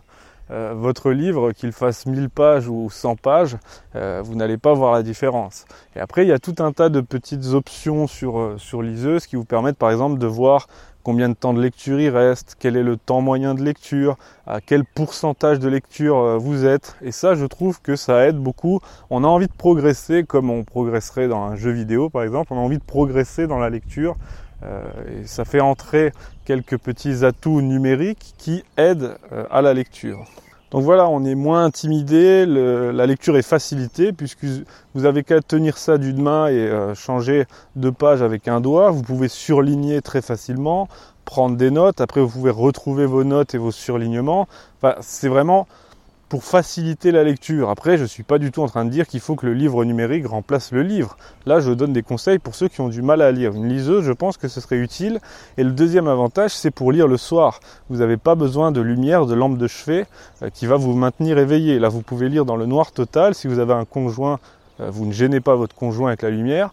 euh, 0.51 0.73
votre 0.75 1.11
livre, 1.11 1.53
qu'il 1.53 1.71
fasse 1.71 2.05
1000 2.05 2.29
pages 2.29 2.67
ou 2.67 2.89
100 2.89 3.15
pages, 3.15 3.57
euh, 3.95 4.21
vous 4.23 4.35
n'allez 4.35 4.57
pas 4.57 4.73
voir 4.73 4.91
la 4.91 5.01
différence. 5.01 5.65
Et 5.95 5.99
après, 5.99 6.25
il 6.25 6.27
y 6.27 6.33
a 6.33 6.39
tout 6.39 6.55
un 6.59 6.73
tas 6.73 6.89
de 6.89 6.99
petites 6.99 7.47
options 7.47 8.05
sur, 8.05 8.37
euh, 8.37 8.55
sur 8.57 8.81
liseuse 8.81 9.27
qui 9.27 9.37
vous 9.37 9.45
permettent 9.45 9.77
par 9.77 9.91
exemple 9.91 10.19
de 10.19 10.27
voir 10.27 10.67
combien 11.03 11.29
de 11.29 11.33
temps 11.33 11.53
de 11.53 11.61
lecture 11.61 11.99
il 12.01 12.09
reste, 12.09 12.57
quel 12.59 12.75
est 12.75 12.83
le 12.83 12.97
temps 12.97 13.21
moyen 13.21 13.55
de 13.55 13.63
lecture, 13.63 14.17
à 14.45 14.59
quel 14.59 14.83
pourcentage 14.83 15.57
de 15.57 15.69
lecture 15.69 16.37
vous 16.37 16.65
êtes. 16.65 16.95
Et 17.01 17.11
ça, 17.11 17.33
je 17.33 17.45
trouve 17.45 17.81
que 17.81 17.95
ça 17.95 18.27
aide 18.27 18.37
beaucoup. 18.37 18.81
On 19.09 19.23
a 19.23 19.27
envie 19.27 19.47
de 19.47 19.53
progresser 19.53 20.25
comme 20.25 20.51
on 20.51 20.63
progresserait 20.63 21.27
dans 21.27 21.41
un 21.41 21.55
jeu 21.55 21.71
vidéo, 21.71 22.09
par 22.09 22.21
exemple. 22.21 22.53
On 22.53 22.57
a 22.57 22.61
envie 22.61 22.77
de 22.77 22.83
progresser 22.83 23.47
dans 23.47 23.57
la 23.57 23.71
lecture. 23.71 24.15
Euh, 24.63 24.81
et 25.23 25.27
ça 25.27 25.45
fait 25.45 25.59
entrer 25.59 26.11
quelques 26.45 26.77
petits 26.77 27.25
atouts 27.25 27.61
numériques 27.61 28.33
qui 28.37 28.63
aident 28.77 29.15
euh, 29.31 29.45
à 29.49 29.61
la 29.61 29.73
lecture. 29.73 30.25
Donc 30.71 30.83
voilà, 30.83 31.09
on 31.09 31.25
est 31.25 31.35
moins 31.35 31.65
intimidé, 31.65 32.45
la 32.45 33.05
lecture 33.05 33.35
est 33.35 33.41
facilitée 33.41 34.13
puisque 34.13 34.45
vous 34.95 35.03
avez 35.05 35.21
qu'à 35.23 35.41
tenir 35.41 35.77
ça 35.77 35.97
d'une 35.97 36.21
main 36.21 36.47
et 36.47 36.53
euh, 36.53 36.95
changer 36.95 37.45
de 37.75 37.89
page 37.89 38.21
avec 38.21 38.47
un 38.47 38.61
doigt. 38.61 38.89
Vous 38.89 39.01
pouvez 39.01 39.27
surligner 39.27 40.01
très 40.01 40.21
facilement, 40.21 40.87
prendre 41.25 41.57
des 41.57 41.71
notes, 41.71 41.99
après 41.99 42.21
vous 42.21 42.29
pouvez 42.29 42.51
retrouver 42.51 43.05
vos 43.05 43.25
notes 43.25 43.53
et 43.53 43.57
vos 43.57 43.71
surlignements. 43.71 44.47
Enfin, 44.77 44.95
c'est 45.01 45.27
vraiment 45.27 45.67
pour 46.31 46.45
faciliter 46.45 47.11
la 47.11 47.25
lecture. 47.25 47.69
Après, 47.69 47.97
je 47.97 48.03
ne 48.03 48.07
suis 48.07 48.23
pas 48.23 48.37
du 48.37 48.53
tout 48.53 48.61
en 48.61 48.67
train 48.67 48.85
de 48.85 48.89
dire 48.89 49.05
qu'il 49.05 49.19
faut 49.19 49.35
que 49.35 49.45
le 49.45 49.53
livre 49.53 49.83
numérique 49.83 50.25
remplace 50.25 50.71
le 50.71 50.81
livre. 50.81 51.17
Là, 51.45 51.59
je 51.59 51.73
donne 51.73 51.91
des 51.91 52.03
conseils 52.03 52.39
pour 52.39 52.55
ceux 52.55 52.69
qui 52.69 52.79
ont 52.79 52.87
du 52.87 53.01
mal 53.01 53.21
à 53.21 53.33
lire. 53.33 53.51
Une 53.51 53.67
liseuse, 53.67 54.05
je 54.05 54.13
pense 54.13 54.37
que 54.37 54.47
ce 54.47 54.61
serait 54.61 54.77
utile. 54.77 55.19
Et 55.57 55.65
le 55.65 55.71
deuxième 55.71 56.07
avantage, 56.07 56.51
c'est 56.51 56.71
pour 56.71 56.93
lire 56.93 57.09
le 57.09 57.17
soir. 57.17 57.59
Vous 57.89 57.97
n'avez 57.97 58.15
pas 58.15 58.35
besoin 58.35 58.71
de 58.71 58.79
lumière, 58.79 59.25
de 59.25 59.33
lampe 59.33 59.57
de 59.57 59.67
chevet 59.67 60.05
euh, 60.41 60.49
qui 60.49 60.67
va 60.67 60.77
vous 60.77 60.93
maintenir 60.93 61.37
éveillé. 61.37 61.79
Là, 61.79 61.89
vous 61.89 62.01
pouvez 62.01 62.29
lire 62.29 62.45
dans 62.45 62.55
le 62.55 62.65
noir 62.65 62.93
total. 62.93 63.35
Si 63.35 63.49
vous 63.49 63.59
avez 63.59 63.73
un 63.73 63.83
conjoint, 63.83 64.39
euh, 64.79 64.89
vous 64.89 65.05
ne 65.05 65.11
gênez 65.11 65.41
pas 65.41 65.55
votre 65.55 65.75
conjoint 65.75 66.07
avec 66.07 66.21
la 66.21 66.29
lumière. 66.29 66.71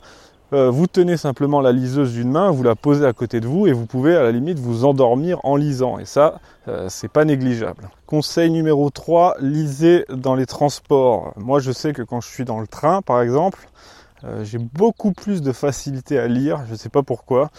Euh, 0.55 0.71
vous 0.71 0.87
tenez 0.87 1.19
simplement 1.19 1.61
la 1.61 1.73
liseuse 1.73 2.15
d'une 2.15 2.31
main, 2.31 2.50
vous 2.50 2.62
la 2.62 2.75
posez 2.75 3.05
à 3.05 3.12
côté 3.12 3.41
de 3.41 3.47
vous 3.47 3.67
et 3.67 3.73
vous 3.73 3.85
pouvez 3.85 4.17
à 4.17 4.23
la 4.23 4.33
limite 4.33 4.59
vous 4.59 4.87
endormir 4.87 5.41
en 5.45 5.56
lisant. 5.56 5.99
Et 5.99 6.06
ça, 6.06 6.41
euh, 6.69 6.87
c'est 6.89 7.09
pas 7.09 7.27
négligeable. 7.27 7.91
Conseil 8.06 8.50
numéro 8.50 8.89
3, 8.89 9.37
lisez 9.41 10.06
dans 10.09 10.35
les 10.35 10.47
transports. 10.47 11.35
Moi 11.37 11.61
je 11.61 11.71
sais 11.71 11.93
que 11.93 12.00
quand 12.00 12.23
je 12.23 12.29
suis 12.29 12.47
dans 12.47 12.61
le 12.61 12.67
train 12.67 13.03
par 13.03 13.21
exemple, 13.21 13.69
euh, 14.25 14.43
j'ai 14.43 14.56
beaucoup 14.56 15.12
plus 15.12 15.43
de 15.43 15.53
facilité 15.53 16.19
à 16.19 16.29
lire, 16.29 16.62
je 16.67 16.73
ne 16.73 16.79
sais 16.79 16.89
pas 16.89 17.03
pourquoi, 17.03 17.50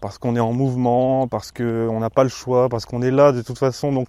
parce 0.00 0.16
qu'on 0.16 0.34
est 0.34 0.40
en 0.40 0.54
mouvement, 0.54 1.28
parce 1.28 1.52
qu'on 1.52 2.00
n'a 2.00 2.08
pas 2.08 2.22
le 2.22 2.30
choix, 2.30 2.70
parce 2.70 2.86
qu'on 2.86 3.02
est 3.02 3.10
là 3.10 3.32
de 3.32 3.42
toute 3.42 3.58
façon. 3.58 3.92
Donc 3.92 4.08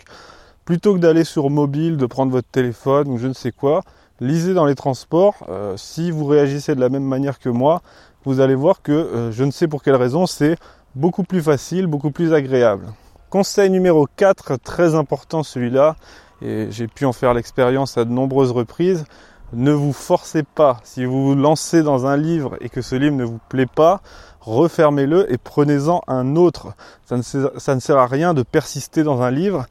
plutôt 0.63 0.94
que 0.95 1.00
d'aller 1.00 1.25
sur 1.25 1.50
mobile, 1.50 1.98
de 1.98 2.06
prendre 2.06 2.31
votre 2.31 2.48
téléphone 2.48 3.10
ou 3.10 3.18
je 3.18 3.27
ne 3.27 3.33
sais 3.33 3.51
quoi, 3.51 3.81
lisez 4.19 4.53
dans 4.53 4.65
les 4.65 4.75
transports. 4.75 5.47
si 5.75 6.12
vous 6.12 6.25
réagissez 6.25 6.75
de 6.75 6.79
la 6.79 6.89
même 6.89 7.03
manière 7.03 7.39
que 7.39 7.50
moi, 7.50 7.81
vous 8.25 8.39
allez 8.39 8.56
voir 8.56 8.81
que 8.81 8.91
euh, 8.91 9.31
je 9.31 9.44
ne 9.44 9.51
sais 9.51 9.67
pour 9.67 9.83
quelle 9.83 9.95
raison, 9.95 10.25
c'est 10.25 10.57
beaucoup 10.95 11.23
plus 11.23 11.41
facile, 11.41 11.85
beaucoup 11.85 12.12
plus 12.12 12.33
agréable. 12.33 12.88
Conseil 13.29 13.69
numéro 13.69 14.07
4, 14.15 14.57
très 14.57 14.95
important 14.95 15.44
celui-là, 15.44 15.95
et 16.41 16.67
j'ai 16.71 16.88
pu 16.88 17.06
en 17.06 17.13
faire 17.13 17.33
l'expérience 17.33 17.97
à 17.97 18.06
de 18.06 18.12
nombreuses 18.12 18.51
reprises, 18.51 19.06
ne 19.53 19.71
vous 19.71 19.94
forcez 19.94 20.44
pas. 20.44 20.79
Si 20.83 21.06
vous 21.06 21.27
vous 21.27 21.35
lancez 21.35 21.83
dans 21.83 22.07
un 22.07 22.17
livre 22.17 22.57
et 22.62 22.69
que 22.69 22.81
ce 22.81 22.95
livre 22.95 23.15
ne 23.15 23.24
vous 23.24 23.39
plaît 23.48 23.67
pas, 23.67 24.01
refermez-le 24.41 25.31
et 25.31 25.38
prenez-en 25.38 26.01
un 26.07 26.36
autre. 26.36 26.74
Ça 27.05 27.17
ne, 27.17 27.79
sert, 27.79 27.98
à 27.98 28.07
rien 28.07 28.34
de 28.34 28.41
persister 28.41 29.03
dans 29.03 29.22
un 29.22 29.31
livre 29.31 29.65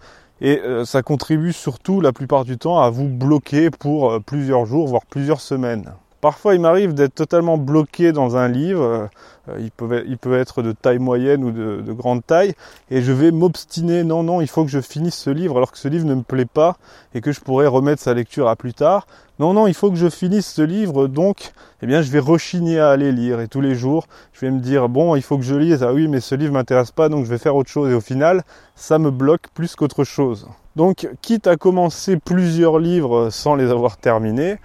et 0.44 0.60
euh, 0.60 0.84
ça 0.84 1.02
contribue 1.02 1.54
surtout 1.54 2.02
la 2.02 2.12
plupart 2.12 2.44
du 2.44 2.58
temps 2.58 2.78
à 2.78 2.90
vous 2.90 3.08
bloquer 3.08 3.70
pour 3.70 4.10
euh, 4.10 4.20
plusieurs 4.20 4.66
jours, 4.66 4.86
voire 4.86 5.06
plusieurs 5.06 5.40
semaines. 5.40 5.94
Parfois, 6.24 6.54
il 6.54 6.60
m'arrive 6.62 6.94
d'être 6.94 7.14
totalement 7.14 7.58
bloqué 7.58 8.12
dans 8.12 8.38
un 8.38 8.48
livre. 8.48 9.10
Euh, 9.50 9.58
il, 9.58 9.70
peut, 9.70 10.38
être 10.38 10.62
de 10.62 10.72
taille 10.72 10.98
moyenne 10.98 11.44
ou 11.44 11.50
de, 11.50 11.82
de 11.82 11.92
grande 11.92 12.24
taille. 12.24 12.54
Et 12.90 13.02
je 13.02 13.12
vais 13.12 13.30
m'obstiner. 13.30 14.04
Non, 14.04 14.22
non, 14.22 14.40
il 14.40 14.46
faut 14.46 14.64
que 14.64 14.70
je 14.70 14.80
finisse 14.80 15.16
ce 15.16 15.28
livre 15.28 15.58
alors 15.58 15.70
que 15.70 15.76
ce 15.76 15.86
livre 15.86 16.06
ne 16.06 16.14
me 16.14 16.22
plaît 16.22 16.46
pas 16.46 16.78
et 17.14 17.20
que 17.20 17.30
je 17.30 17.40
pourrais 17.40 17.66
remettre 17.66 18.00
sa 18.00 18.14
lecture 18.14 18.48
à 18.48 18.56
plus 18.56 18.72
tard. 18.72 19.06
Non, 19.38 19.52
non, 19.52 19.66
il 19.66 19.74
faut 19.74 19.90
que 19.90 19.96
je 19.96 20.08
finisse 20.08 20.50
ce 20.50 20.62
livre. 20.62 21.08
Donc, 21.08 21.52
eh 21.82 21.86
bien, 21.86 22.00
je 22.00 22.10
vais 22.10 22.20
rechigner 22.20 22.80
à 22.80 22.88
aller 22.88 23.12
lire. 23.12 23.40
Et 23.40 23.48
tous 23.48 23.60
les 23.60 23.74
jours, 23.74 24.06
je 24.32 24.46
vais 24.46 24.50
me 24.50 24.60
dire, 24.60 24.88
bon, 24.88 25.16
il 25.16 25.22
faut 25.22 25.36
que 25.36 25.44
je 25.44 25.56
lise. 25.56 25.82
Ah 25.82 25.92
oui, 25.92 26.08
mais 26.08 26.20
ce 26.20 26.34
livre 26.34 26.54
m'intéresse 26.54 26.90
pas, 26.90 27.10
donc 27.10 27.26
je 27.26 27.30
vais 27.30 27.36
faire 27.36 27.54
autre 27.54 27.68
chose. 27.68 27.90
Et 27.90 27.94
au 27.94 28.00
final, 28.00 28.44
ça 28.76 28.98
me 28.98 29.10
bloque 29.10 29.48
plus 29.52 29.76
qu'autre 29.76 30.04
chose. 30.04 30.48
Donc, 30.76 31.08
quitte 31.22 31.46
à 31.46 31.56
commencer 31.56 32.16
plusieurs 32.16 32.78
livres 32.78 33.30
sans 33.30 33.54
les 33.54 33.70
avoir 33.70 33.96
terminés, 33.96 34.56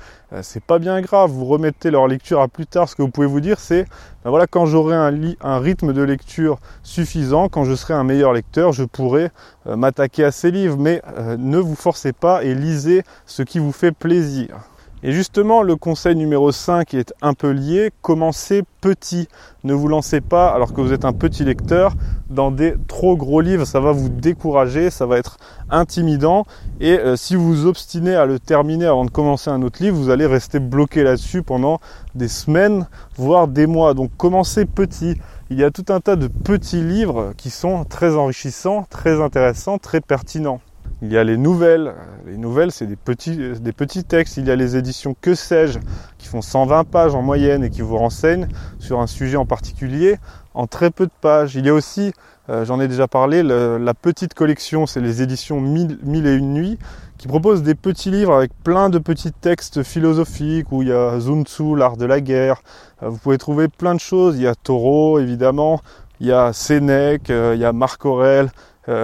c'est 0.41 0.63
pas 0.63 0.79
bien 0.79 1.01
grave. 1.01 1.31
Vous 1.31 1.45
remettez 1.45 1.91
leur 1.91 2.07
lecture 2.07 2.41
à 2.41 2.47
plus 2.47 2.67
tard. 2.67 2.87
Ce 2.87 2.95
que 2.95 3.01
vous 3.01 3.09
pouvez 3.09 3.27
vous 3.27 3.41
dire, 3.41 3.59
c'est 3.59 3.85
ben 4.23 4.29
voilà, 4.29 4.47
quand 4.47 4.65
j'aurai 4.65 4.95
un, 4.95 5.11
un, 5.41 5.59
rythme 5.59 5.93
de 5.93 6.01
lecture 6.01 6.59
suffisant, 6.83 7.49
quand 7.49 7.63
je 7.63 7.73
serai 7.73 7.93
un 7.93 8.03
meilleur 8.03 8.33
lecteur, 8.33 8.71
je 8.71 8.83
pourrai 8.83 9.31
euh, 9.65 9.75
m'attaquer 9.75 10.23
à 10.23 10.31
ces 10.31 10.51
livres. 10.51 10.77
Mais 10.77 11.01
euh, 11.17 11.37
ne 11.37 11.57
vous 11.57 11.75
forcez 11.75 12.13
pas 12.13 12.43
et 12.43 12.53
lisez 12.53 13.03
ce 13.25 13.43
qui 13.43 13.59
vous 13.59 13.71
fait 13.71 13.91
plaisir. 13.91 14.68
Et 15.01 15.13
justement, 15.13 15.63
le 15.63 15.77
conseil 15.77 16.17
numéro 16.17 16.51
5 16.51 16.93
est 16.93 17.13
un 17.21 17.33
peu 17.33 17.51
lié, 17.51 17.91
commencez 18.01 18.63
petit. 18.81 19.29
Ne 19.63 19.73
vous 19.73 19.87
lancez 19.87 20.19
pas, 20.19 20.49
alors 20.49 20.73
que 20.73 20.81
vous 20.81 20.91
êtes 20.91 21.05
un 21.05 21.13
petit 21.13 21.45
lecteur, 21.45 21.93
dans 22.29 22.51
des 22.51 22.75
trop 22.87 23.15
gros 23.15 23.39
livres, 23.39 23.65
ça 23.65 23.79
va 23.79 23.93
vous 23.93 24.09
décourager, 24.09 24.89
ça 24.89 25.05
va 25.05 25.17
être 25.17 25.37
intimidant. 25.69 26.45
Et 26.81 26.99
euh, 26.99 27.15
si 27.15 27.35
vous 27.35 27.45
vous 27.45 27.65
obstinez 27.65 28.13
à 28.13 28.25
le 28.25 28.39
terminer 28.39 28.87
avant 28.87 29.05
de 29.05 29.09
commencer 29.09 29.49
un 29.49 29.61
autre 29.61 29.81
livre, 29.81 29.95
vous 29.95 30.09
allez 30.09 30.25
rester 30.25 30.59
bloqué 30.59 31.03
là-dessus 31.03 31.43
pendant 31.43 31.79
des 32.13 32.27
semaines, 32.27 32.87
voire 33.15 33.47
des 33.47 33.67
mois. 33.67 33.93
Donc 33.93 34.11
commencez 34.17 34.65
petit. 34.65 35.15
Il 35.49 35.57
y 35.57 35.63
a 35.63 35.71
tout 35.71 35.85
un 35.89 36.01
tas 36.01 36.17
de 36.17 36.27
petits 36.27 36.81
livres 36.81 37.33
qui 37.37 37.49
sont 37.49 37.85
très 37.85 38.15
enrichissants, 38.15 38.85
très 38.89 39.21
intéressants, 39.21 39.77
très 39.77 40.01
pertinents. 40.01 40.59
Il 41.01 41.11
y 41.11 41.17
a 41.17 41.23
les 41.23 41.37
nouvelles. 41.37 41.93
Les 42.25 42.37
nouvelles, 42.37 42.71
c'est 42.71 42.85
des 42.85 42.97
petits, 42.97 43.37
des 43.37 43.71
petits 43.71 44.03
textes. 44.03 44.37
Il 44.37 44.47
y 44.47 44.51
a 44.51 44.55
les 44.55 44.75
éditions 44.75 45.15
Que 45.19 45.33
sais-je, 45.33 45.79
qui 46.17 46.27
font 46.27 46.41
120 46.41 46.83
pages 46.83 47.15
en 47.15 47.21
moyenne 47.21 47.63
et 47.63 47.69
qui 47.69 47.81
vous 47.81 47.97
renseignent 47.97 48.47
sur 48.79 48.99
un 48.99 49.07
sujet 49.07 49.37
en 49.37 49.45
particulier 49.45 50.17
en 50.53 50.67
très 50.67 50.91
peu 50.91 51.05
de 51.05 51.11
pages. 51.21 51.55
Il 51.55 51.65
y 51.65 51.69
a 51.69 51.73
aussi, 51.73 52.11
euh, 52.49 52.65
j'en 52.65 52.81
ai 52.81 52.89
déjà 52.89 53.07
parlé, 53.07 53.43
la 53.43 53.93
petite 53.93 54.33
collection, 54.33 54.85
c'est 54.85 54.99
les 54.99 55.21
éditions 55.21 55.61
Mille, 55.61 55.97
Mille 56.03 56.27
et 56.27 56.35
une 56.35 56.53
nuits, 56.53 56.77
qui 57.17 57.27
proposent 57.27 57.63
des 57.63 57.75
petits 57.75 58.11
livres 58.11 58.35
avec 58.35 58.51
plein 58.63 58.89
de 58.89 58.97
petits 58.97 59.31
textes 59.31 59.83
philosophiques 59.83 60.71
où 60.71 60.81
il 60.81 60.89
y 60.89 60.93
a 60.93 61.19
Sun 61.19 61.45
Tzu, 61.45 61.75
l'art 61.75 61.95
de 61.95 62.05
la 62.05 62.19
guerre. 62.19 62.61
Euh, 63.03 63.09
vous 63.09 63.17
pouvez 63.17 63.37
trouver 63.37 63.69
plein 63.69 63.95
de 63.95 63.99
choses. 63.99 64.35
Il 64.37 64.43
y 64.43 64.47
a 64.47 64.55
Taureau, 64.55 65.19
évidemment. 65.19 65.81
Il 66.19 66.27
y 66.27 66.33
a 66.33 66.51
Sénèque, 66.51 67.29
euh, 67.29 67.53
il 67.55 67.61
y 67.61 67.65
a 67.65 67.71
Marc 67.71 68.05
Aurèle. 68.05 68.49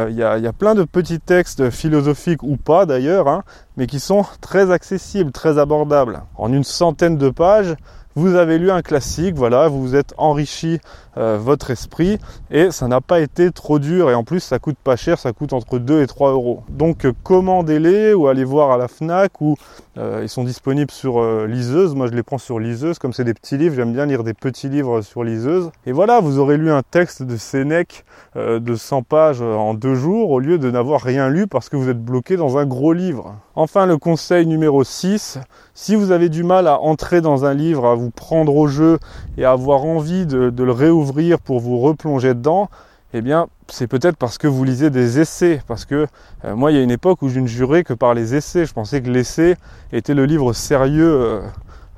Il, 0.09 0.15
y 0.15 0.23
a, 0.23 0.37
il, 0.37 0.43
y 0.43 0.47
a, 0.47 0.53
plein 0.53 0.75
de 0.75 0.83
petits 0.83 1.19
textes 1.19 1.69
philosophiques 1.69 2.43
ou 2.43 2.57
pas 2.57 2.85
d'ailleurs, 2.85 3.27
hein, 3.27 3.43
mais 3.77 3.87
qui 3.87 3.99
sont 3.99 4.25
très 4.41 4.71
accessibles, 4.71 5.31
très 5.31 5.57
abordables. 5.59 6.21
En 6.35 6.51
une 6.51 6.63
centaine 6.63 7.17
de 7.17 7.29
pages, 7.29 7.75
vous 8.15 8.35
avez 8.35 8.57
lu 8.57 8.71
un 8.71 8.81
classique, 8.81 9.35
voilà, 9.35 9.67
vous 9.67 9.81
vous 9.81 9.95
êtes 9.95 10.13
enrichi 10.17 10.79
euh, 11.17 11.37
votre 11.39 11.71
esprit 11.71 12.19
et 12.51 12.71
ça 12.71 12.89
n'a 12.89 12.99
pas 12.99 13.21
été 13.21 13.51
trop 13.51 13.79
dur 13.79 14.09
et 14.09 14.15
en 14.15 14.25
plus 14.25 14.41
ça 14.41 14.59
coûte 14.59 14.75
pas 14.83 14.97
cher, 14.97 15.17
ça 15.17 15.31
coûte 15.31 15.53
entre 15.53 15.79
2 15.79 16.01
et 16.01 16.07
3 16.07 16.31
euros. 16.31 16.63
Donc 16.67 17.05
euh, 17.05 17.13
commandez-les 17.23 18.13
ou 18.13 18.27
allez 18.27 18.43
voir 18.43 18.71
à 18.71 18.77
la 18.77 18.89
FNAC 18.89 19.39
ou 19.39 19.55
euh, 19.97 20.19
ils 20.23 20.29
sont 20.29 20.43
disponibles 20.43 20.91
sur 20.91 21.23
liseuse, 21.47 21.95
moi 21.95 22.07
je 22.07 22.11
les 22.11 22.23
prends 22.23 22.37
sur 22.37 22.59
liseuse 22.59 22.99
comme 22.99 23.13
c'est 23.13 23.23
des 23.23 23.33
petits 23.33 23.57
livres, 23.57 23.75
j'aime 23.75 23.93
bien 23.93 24.05
lire 24.05 24.25
des 24.25 24.33
petits 24.33 24.67
livres 24.67 25.01
sur 25.01 25.23
liseuse. 25.23 25.71
Et 25.85 25.93
voilà, 25.93 26.19
vous 26.19 26.37
aurez 26.37 26.57
lu 26.57 26.69
un 26.69 26.83
texte 26.83 27.23
de 27.23 27.37
Sénèque 27.37 28.03
de 28.35 28.75
100 28.75 29.03
pages 29.03 29.41
en 29.41 29.73
deux 29.73 29.95
jours 29.95 30.31
au 30.31 30.39
lieu 30.39 30.57
de 30.57 30.69
n'avoir 30.69 31.01
rien 31.01 31.29
lu 31.29 31.47
parce 31.47 31.69
que 31.69 31.77
vous 31.77 31.89
êtes 31.89 32.03
bloqué 32.03 32.35
dans 32.35 32.57
un 32.57 32.65
gros 32.65 32.91
livre. 32.91 33.35
Enfin 33.55 33.85
le 33.85 33.97
conseil 33.97 34.45
numéro 34.45 34.83
6, 34.83 35.39
si 35.73 35.95
vous 35.95 36.11
avez 36.11 36.27
du 36.27 36.43
mal 36.43 36.67
à 36.67 36.81
entrer 36.81 37.21
dans 37.21 37.45
un 37.45 37.53
livre, 37.53 37.85
à 37.85 37.95
vous 37.95 38.11
prendre 38.11 38.53
au 38.53 38.67
jeu 38.67 38.99
et 39.37 39.45
à 39.45 39.51
avoir 39.51 39.85
envie 39.85 40.25
de, 40.25 40.49
de 40.49 40.63
le 40.63 40.73
réouvrir, 40.73 41.04
pour 41.43 41.59
vous 41.59 41.79
replonger 41.79 42.33
dedans, 42.33 42.69
eh 43.17 43.21
bien, 43.21 43.47
c'est 43.69 43.87
peut-être 43.87 44.17
parce 44.17 44.37
que 44.37 44.45
vous 44.45 44.65
lisez 44.65 44.89
des 44.89 45.21
essais. 45.21 45.61
Parce 45.67 45.85
que 45.85 46.05
euh, 46.43 46.55
moi, 46.55 46.71
il 46.71 46.77
y 46.77 46.79
a 46.79 46.83
une 46.83 46.91
époque 46.91 47.21
où 47.21 47.29
je 47.29 47.39
ne 47.39 47.47
jurais 47.47 47.85
que 47.85 47.93
par 47.93 48.13
les 48.13 48.35
essais. 48.35 48.65
Je 48.65 48.73
pensais 48.73 49.01
que 49.01 49.09
l'essai 49.09 49.55
était 49.93 50.13
le 50.13 50.25
livre 50.25 50.51
sérieux, 50.51 51.13
euh, 51.13 51.41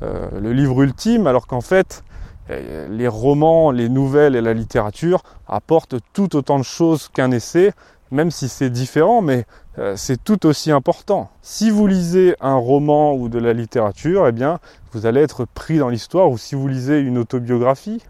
euh, 0.04 0.28
le 0.40 0.54
livre 0.54 0.84
ultime, 0.84 1.26
alors 1.26 1.48
qu'en 1.48 1.62
fait, 1.62 2.04
les 2.90 3.10
romans, 3.10 3.72
les 3.72 3.90
nouvelles 3.90 4.38
et 4.38 4.42
la 4.42 4.54
littérature 4.54 5.22
apportent 5.50 5.96
tout 6.14 6.38
autant 6.38 6.60
de 6.60 6.64
choses 6.64 7.10
qu'un 7.10 7.32
essai, 7.32 7.74
même 8.10 8.32
si 8.32 8.48
c'est 8.48 8.70
différent, 8.70 9.22
mais 9.22 9.46
c'est 9.96 10.24
tout 10.24 10.46
aussi 10.46 10.72
important. 10.72 11.30
Si 11.42 11.70
vous 11.70 11.88
lisez 11.88 12.38
un 12.40 12.56
roman 12.56 13.16
ou 13.16 13.28
de 13.28 13.38
la 13.38 13.52
littérature, 13.52 14.30
eh 14.30 14.32
bien, 14.32 14.60
vous 14.94 15.06
allez 15.06 15.20
être 15.20 15.44
pris 15.44 15.78
dans 15.78 15.90
l'histoire, 15.90 16.32
ou 16.32 16.38
si 16.38 16.56
vous 16.56 16.70
lisez 16.70 17.02
une 17.02 17.18
autobiographie, 17.18 18.02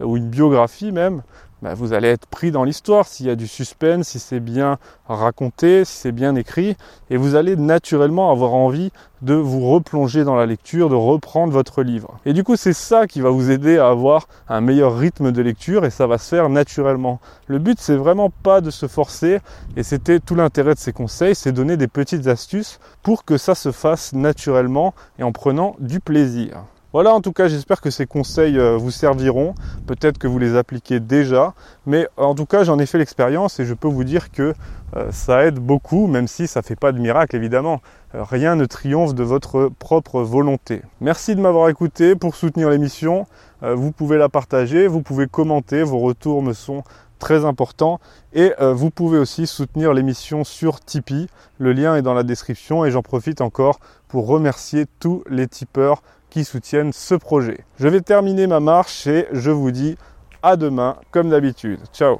ou 0.00 0.16
une 0.16 0.28
biographie 0.28 0.92
même, 0.92 1.22
bah, 1.64 1.72
vous 1.72 1.94
allez 1.94 2.08
être 2.08 2.26
pris 2.26 2.50
dans 2.50 2.62
l'histoire 2.62 3.06
s'il 3.06 3.24
y 3.24 3.30
a 3.30 3.36
du 3.36 3.48
suspense, 3.48 4.08
si 4.08 4.18
c'est 4.18 4.38
bien 4.38 4.76
raconté, 5.08 5.86
si 5.86 5.96
c'est 5.96 6.12
bien 6.12 6.34
écrit, 6.34 6.76
et 7.08 7.16
vous 7.16 7.36
allez 7.36 7.56
naturellement 7.56 8.30
avoir 8.30 8.52
envie 8.52 8.90
de 9.22 9.32
vous 9.32 9.70
replonger 9.70 10.24
dans 10.24 10.34
la 10.34 10.44
lecture, 10.44 10.90
de 10.90 10.94
reprendre 10.94 11.54
votre 11.54 11.82
livre. 11.82 12.18
Et 12.26 12.34
du 12.34 12.44
coup, 12.44 12.56
c'est 12.56 12.74
ça 12.74 13.06
qui 13.06 13.22
va 13.22 13.30
vous 13.30 13.50
aider 13.50 13.78
à 13.78 13.88
avoir 13.88 14.28
un 14.46 14.60
meilleur 14.60 14.94
rythme 14.94 15.32
de 15.32 15.40
lecture 15.40 15.86
et 15.86 15.90
ça 15.90 16.06
va 16.06 16.18
se 16.18 16.28
faire 16.28 16.50
naturellement. 16.50 17.18
Le 17.46 17.58
but, 17.58 17.78
c'est 17.80 17.96
vraiment 17.96 18.28
pas 18.28 18.60
de 18.60 18.68
se 18.68 18.86
forcer 18.86 19.40
et 19.74 19.82
c'était 19.82 20.20
tout 20.20 20.34
l'intérêt 20.34 20.74
de 20.74 20.80
ces 20.80 20.92
conseils, 20.92 21.34
c'est 21.34 21.52
donner 21.52 21.78
des 21.78 21.88
petites 21.88 22.26
astuces 22.26 22.78
pour 23.02 23.24
que 23.24 23.38
ça 23.38 23.54
se 23.54 23.72
fasse 23.72 24.12
naturellement 24.12 24.92
et 25.18 25.22
en 25.22 25.32
prenant 25.32 25.76
du 25.78 25.98
plaisir. 25.98 26.64
Voilà, 26.94 27.12
en 27.12 27.20
tout 27.20 27.32
cas, 27.32 27.48
j'espère 27.48 27.80
que 27.80 27.90
ces 27.90 28.06
conseils 28.06 28.56
euh, 28.56 28.76
vous 28.76 28.92
serviront. 28.92 29.56
Peut-être 29.88 30.16
que 30.16 30.28
vous 30.28 30.38
les 30.38 30.54
appliquez 30.54 31.00
déjà, 31.00 31.52
mais 31.86 32.06
en 32.16 32.36
tout 32.36 32.46
cas, 32.46 32.62
j'en 32.62 32.78
ai 32.78 32.86
fait 32.86 32.98
l'expérience 32.98 33.58
et 33.58 33.64
je 33.64 33.74
peux 33.74 33.88
vous 33.88 34.04
dire 34.04 34.30
que 34.30 34.54
euh, 34.94 35.08
ça 35.10 35.44
aide 35.44 35.58
beaucoup, 35.58 36.06
même 36.06 36.28
si 36.28 36.46
ça 36.46 36.60
ne 36.60 36.64
fait 36.64 36.76
pas 36.76 36.92
de 36.92 37.00
miracle, 37.00 37.34
évidemment. 37.34 37.80
Euh, 38.14 38.22
rien 38.22 38.54
ne 38.54 38.64
triomphe 38.64 39.12
de 39.12 39.24
votre 39.24 39.72
propre 39.80 40.22
volonté. 40.22 40.82
Merci 41.00 41.34
de 41.34 41.40
m'avoir 41.40 41.68
écouté. 41.68 42.14
Pour 42.14 42.36
soutenir 42.36 42.70
l'émission, 42.70 43.26
vous 43.60 43.90
pouvez 43.90 44.16
la 44.16 44.28
partager, 44.28 44.86
vous 44.86 45.02
pouvez 45.02 45.26
commenter. 45.26 45.82
Vos 45.82 45.98
retours 45.98 46.42
me 46.42 46.52
sont 46.52 46.84
très 47.18 47.44
importants. 47.44 47.98
Et 48.34 48.52
vous 48.60 48.90
pouvez 48.90 49.18
aussi 49.18 49.48
soutenir 49.48 49.94
l'émission 49.94 50.44
sur 50.44 50.78
Tipeee. 50.78 51.28
Le 51.58 51.72
lien 51.72 51.96
est 51.96 52.02
dans 52.02 52.14
la 52.14 52.22
description 52.24 52.84
et 52.84 52.90
j'en 52.90 53.02
profite 53.02 53.40
encore 53.40 53.80
pour 54.06 54.26
remercier 54.26 54.84
tous 55.00 55.24
les 55.28 55.48
tipeurs 55.48 56.02
soutiennent 56.42 56.92
ce 56.92 57.14
projet. 57.14 57.58
Je 57.78 57.86
vais 57.86 58.00
terminer 58.00 58.48
ma 58.48 58.58
marche 58.58 59.06
et 59.06 59.28
je 59.30 59.52
vous 59.52 59.70
dis 59.70 59.96
à 60.42 60.56
demain 60.56 60.96
comme 61.12 61.30
d'habitude. 61.30 61.78
Ciao 61.92 62.18